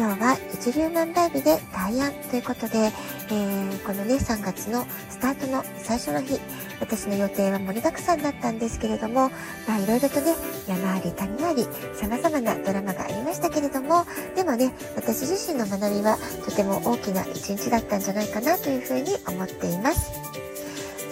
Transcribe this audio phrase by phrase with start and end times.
[0.00, 6.40] 今日は一粒万倍日で大安ということで、えー、このね、3月のスタートの最初の日、
[6.80, 9.28] 私の予定は盛りだくさんだったんですけれども、
[9.68, 10.34] まあいろいろとね、
[10.66, 20.12] 山あり谷あり、様々なドラマがありましたけれども、でもね、私自身の学びはとても大きな一日だったんじゃないかなというふうに思っています。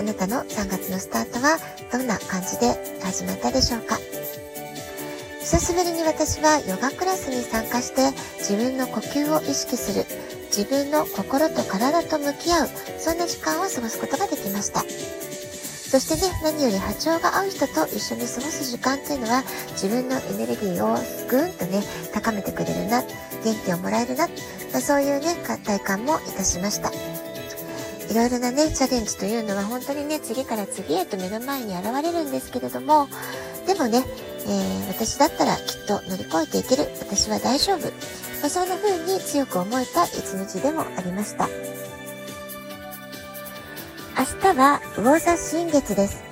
[0.01, 1.59] あなたの3月のスタートは
[1.93, 2.73] どんな感じで
[3.05, 3.99] 始まったでしょうか？
[5.49, 10.05] 久しぶりに私はヨガクラスに参加して自分の呼吸を意識する。
[10.55, 12.69] 自分の心と体と向き合う。
[12.99, 14.81] そんな時間を過ごすことができました。
[14.81, 20.99] そしてね何より波長が合う人と一緒に過ごす時間っていうのは自分のエネルギーを
[21.31, 21.81] ぐんとね
[22.13, 23.01] 高めてくれるな
[23.43, 24.29] 元気をもらえるな、
[24.83, 26.91] そういうね体感もいたしました。
[26.91, 33.09] いろいろなねチャレンジというのは本当にね次から次へと目の前に現れるんですけれども
[33.67, 34.05] でもね
[34.47, 36.89] えー、私だったらきっと乗り越えていける。
[37.01, 37.89] 私は大丈夫。
[38.41, 41.49] まあ、そんな風に強く思えた一日でもありました。
[44.19, 46.23] 明日は魚座新月です。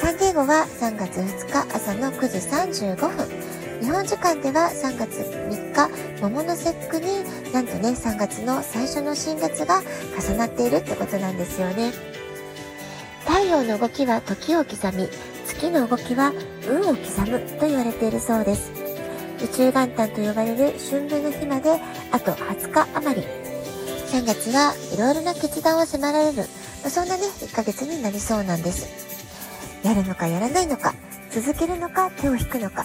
[0.00, 3.52] サンディエゴは3月2日朝の9時35分。
[3.80, 9.82] 日本時間では3月3日、桃の節句になんとね、3月の最初の新月が
[10.20, 11.92] 重なっているってことなんですよね。
[13.26, 15.08] 太陽の動きは時を刻み、
[15.46, 16.32] 月の動きは
[16.68, 18.70] 運を刻むと言われているそうです。
[19.42, 21.80] 宇宙元旦と呼ばれる春分の日まで
[22.12, 23.26] あと20日余り。
[24.12, 26.44] 3月はいろいろな決断を迫られる、
[26.84, 28.86] まそんなね、1ヶ月になりそうなんです。
[29.82, 30.94] やるのかやらないのか、
[31.30, 32.84] 続けるのか手を引くのか。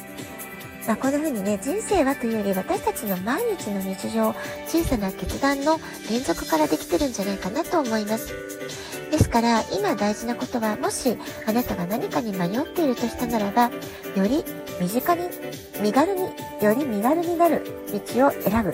[0.88, 4.34] まあ、こんな風にね、人生はというより私たちの毎日の日常、
[4.68, 8.34] 小さな決断の連続からできてるんじゃないかなと思います。
[9.12, 13.72] ですから今大事なことはもしあなたが何かに迷っているとしたならば
[14.16, 14.44] より
[14.80, 15.22] 身近に
[15.82, 16.22] 身軽に
[16.62, 17.64] より身軽になる
[18.16, 18.74] 道を選ぶ。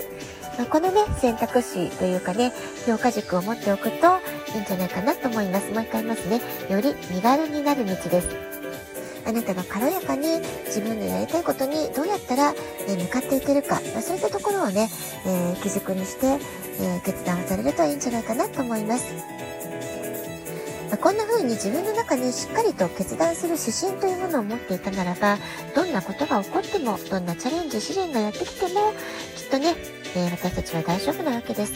[0.70, 2.52] このね選択肢というかね
[2.86, 4.20] 評価軸を持っておくと
[4.54, 5.72] いいんじゃないかなと思います。
[5.72, 6.40] もう一回言いますね。
[6.70, 8.54] より身軽になる道です。
[9.26, 12.54] あなたが軽やかに自分のやりたいことにどうやったら、
[12.86, 14.90] え向かっていけるか、まあ、そういったところをね、
[15.26, 19.14] えー、基軸にして、えー、決断をされるといいんじゃないかなと思います。
[21.00, 25.38] こんな風に自分の中にしっかりと決断する指針というものを持っていたならば、
[25.74, 28.92] どんなことが起こっても、どんなチャレンジ、試練がやってきても、
[29.36, 29.74] きっとね、
[30.16, 31.72] えー、私たちは大丈夫なわけです。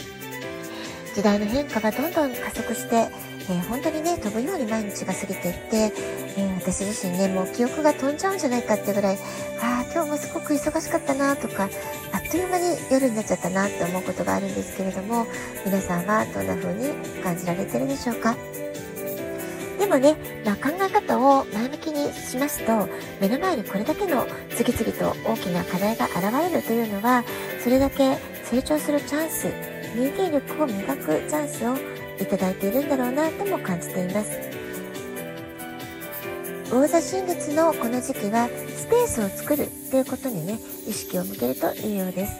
[1.15, 3.09] 時代の変化がどんどん加速して、
[3.51, 9.19] えー、本当にね、飛ぶように毎日が過ぎていって、えー、私自身ね、もう記憶が飛んじゃうんじゃないかってぐらい、
[9.61, 11.69] ああ、今日もすごく忙しかったなとか、
[12.13, 15.27] あっという間に夜になっちゃったなって思うことがあるんですけれども、
[15.65, 16.93] 皆さんはどんな風に
[17.23, 18.37] 感じられてるでしょうか？
[19.79, 22.89] でもね、まあ、考え方を前向きにしますと、
[23.21, 27.25] 目の前にこれだけの次々と大きな課題が現れるというのは、
[27.63, 29.47] それだけ成長するチャンス、
[29.95, 31.77] 人間力を磨くチャンスを
[32.21, 34.41] いただいているんだろうなとも感じています。
[36.71, 42.33] 魚座新月のこの時期はスペースを作るということにね、意識を向けるといいようです。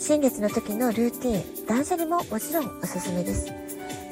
[0.00, 3.63] 新月の時のルーティン、断捨離ももちろんおすすめです。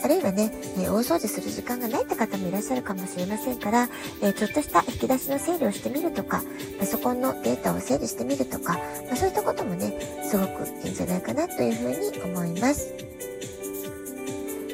[0.04, 3.88] あるいはね、え大掃除する時間がないって方もいらっしゃるかもしれませんから、
[4.20, 6.42] えちょっとした引き出しの整理をしてみるとか、
[6.80, 8.74] パソコンのデータを整理してみるとか、
[9.06, 12.92] まあ、そういったこともね、すごくいいんじゃないかなというふうに思います。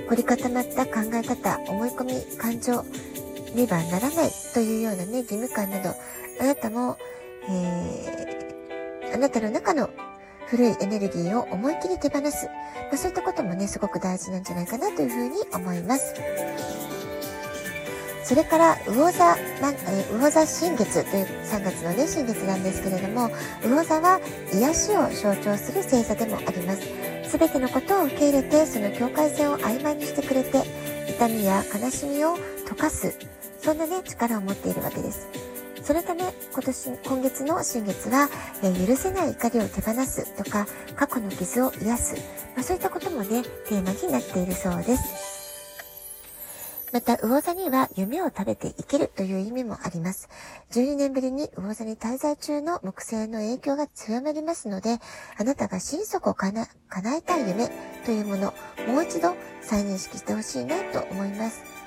[0.08, 2.84] 凝り固まった考え方、思い込み、感情
[3.54, 5.94] にはならないというようなね、義務感など、
[6.40, 6.96] あなたも、
[7.50, 9.90] えー、あなたの中の
[10.50, 12.46] 古いエネルギーを思い切り手放す。
[12.46, 16.14] まあ、そういったこともね、すごく大事なんじゃないかなというふうに思います。
[18.24, 19.24] それから、魚座、
[19.60, 23.30] ま、え魚座新月という3月のね、新月なんですけれども、
[23.62, 24.20] 魚座は
[24.52, 26.82] 癒しを象徴する星座でもあります。
[27.30, 30.62] すべてのことを受け入れて、その境界線を曖昧にしてくれて、
[31.08, 32.36] 痛みや悲しみを
[32.66, 33.14] 溶かす、
[33.62, 35.47] そんなね、力を持っているわけです。
[35.88, 36.20] そのため、
[36.52, 38.28] 今年、今月の新月は、
[38.62, 42.14] え許せない怒りを手放すとか、過去の傷を癒す、
[42.54, 45.02] まあ、そういったこともね、テーマになっているそうです。
[46.92, 50.28] また、魚座には夢を食べて生きるという意味もあります。
[50.72, 54.98] 12年ぶりに魚座に滞在中の木星の影響が強まりますので、
[55.38, 57.70] あなたが心底かな叶えたい夢
[58.04, 58.52] というもの、
[58.86, 61.77] もう一度再認識してほしいなと思います。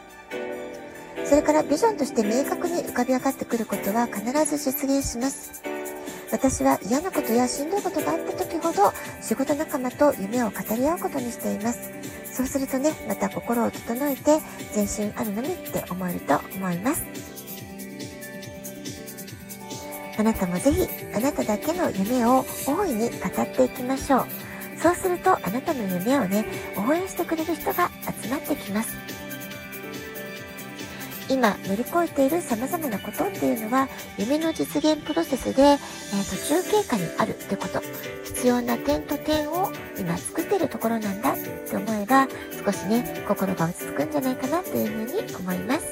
[1.25, 5.63] それからビジョンとして明確に浮かび上がってくることは必ず実現します。
[6.31, 11.91] 私は嫌なことやしんどいことがあった時ほど仕事仲間と夢を語り合うことにしています。
[12.31, 14.39] そうするとね、また心を整えて
[14.73, 17.03] 全身あるのみって思えると思います。
[20.17, 24.25] あなたもぜひあなただけの夢を大いに語っていきましょう。
[24.81, 26.45] そうするとあなたの夢をね、
[26.77, 27.89] 応援してくれる人が
[28.23, 28.95] 集まってきます。
[31.31, 33.87] 今乗り越えている様々なことっていうのは
[34.17, 35.77] 夢の実現プロセスで、えー、
[36.29, 37.81] 途中経過にあるってこと。
[38.41, 42.27] 必要な点と点を今作ってるところなんだって思えば
[42.65, 45.90] 少しね、心が落ち着くんじゃないかなというふうに思います。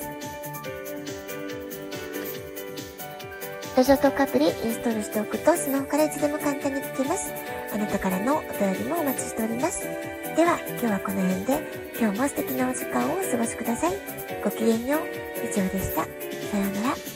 [3.79, 7.31] ラジオトークアプリインストールしておくとスマホからいつでも簡単に聞けます。
[7.73, 9.83] あなたからのお便りもお待ちしております。
[10.35, 11.61] では、今日はこの辺で
[11.97, 13.93] 今日も素敵なお時間をお過ごしください。
[14.43, 15.01] ごきげんよう。
[15.45, 16.03] 以上でした。
[16.03, 17.08] さようなら。